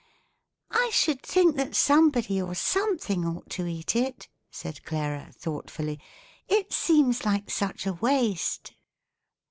[0.71, 5.99] "I should think that somebody or something ought to eat it," said Clara, thoughtfully;
[6.47, 8.73] "it seems like such a waste."